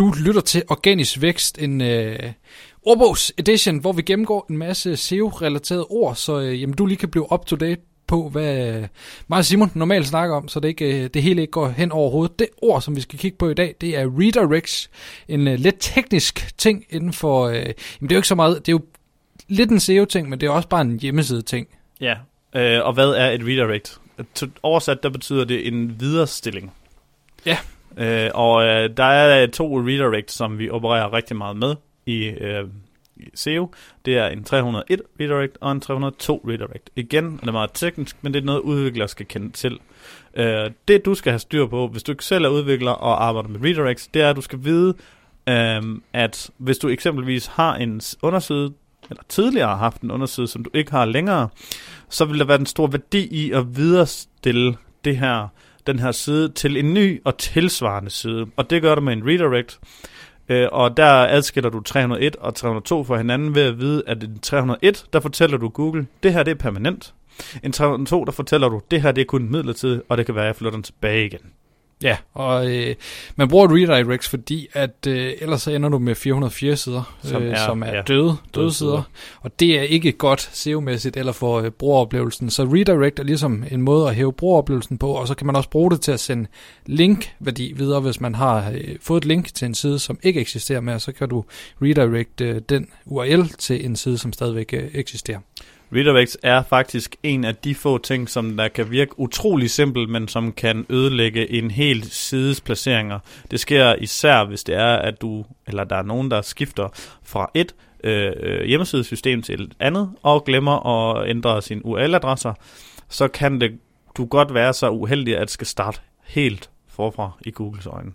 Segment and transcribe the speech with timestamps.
[0.00, 2.32] Du lytter til Organisk Vækst, en øh,
[2.82, 7.08] ordbogs edition, hvor vi gennemgår en masse SEO-relaterede ord, så øh, jamen, du lige kan
[7.08, 8.86] blive up to date på, hvad øh,
[9.28, 11.92] mig og Simon normalt snakker om, så det, ikke, øh, det hele ikke går hen
[11.92, 12.38] over hovedet.
[12.38, 14.90] Det ord, som vi skal kigge på i dag, det er redirects.
[15.28, 17.46] En øh, lidt teknisk ting inden for...
[17.46, 18.66] Øh, jamen, det er jo ikke så meget...
[18.66, 18.84] Det er jo
[19.48, 21.68] lidt en SEO-ting, men det er også bare en hjemmeside-ting.
[22.00, 22.14] Ja,
[22.54, 24.00] øh, og hvad er et redirect?
[24.62, 26.72] Oversat, der betyder det en viderestilling.
[27.46, 27.58] Ja.
[27.96, 32.24] Øh, og øh, der er øh, to redirects, som vi opererer rigtig meget med i,
[32.24, 32.64] øh,
[33.34, 33.70] SEO.
[34.04, 36.90] Det er en 301 redirect og en 302 redirect.
[36.96, 39.78] Igen det er meget teknisk, men det er noget, udviklere skal kende til.
[40.34, 43.48] Øh, det du skal have styr på, hvis du ikke selv er udvikler og arbejder
[43.48, 44.94] med redirects, det er, at du skal vide,
[45.48, 45.82] øh,
[46.12, 48.72] at hvis du eksempelvis har en underside,
[49.10, 51.48] eller tidligere har haft en underside, som du ikke har længere,
[52.08, 55.48] så vil der være en stor værdi i at viderestille det her,
[55.86, 58.46] den her side til en ny og tilsvarende side.
[58.56, 59.80] Og det gør du med en redirect.
[60.48, 64.38] Øh, og der adskiller du 301 og 302 fra hinanden ved at vide, at en
[64.38, 67.14] 301, der fortæller du Google, det her det er permanent.
[67.62, 70.44] En 302, der fortæller du, det her det er kun midlertidigt, og det kan være,
[70.44, 71.52] at jeg flytter den tilbage igen.
[72.02, 72.94] Ja, og øh,
[73.36, 77.52] man bruger redirects, fordi at øh, ellers så ender du med 404 sider, som øh,
[77.52, 78.90] er, som er ja, døde, døde sider.
[78.90, 79.02] sider.
[79.40, 82.50] Og det er ikke godt SEO-mæssigt eller for øh, brugeroplevelsen.
[82.50, 85.70] Så redirect er ligesom en måde at hæve brugeroplevelsen på, og så kan man også
[85.70, 86.46] bruge det til at sende
[86.86, 90.80] link-værdi videre, hvis man har øh, fået et link til en side, som ikke eksisterer
[90.80, 91.44] mere, så kan du
[91.82, 95.38] redirect øh, den URL til en side, som stadigvæk øh, eksisterer.
[95.92, 100.28] Redirects er faktisk en af de få ting, som der kan virke utrolig simpelt, men
[100.28, 103.18] som kan ødelægge en hel sides placeringer.
[103.50, 106.88] Det sker især, hvis det er, at du, eller der er nogen, der skifter
[107.22, 107.74] fra et
[108.04, 112.54] øh, hjemmesidesystem til et andet, og glemmer at ændre sine URL-adresser,
[113.08, 113.78] så kan det
[114.16, 118.12] du godt være så uheldig, at skal starte helt forfra i Googles øjne.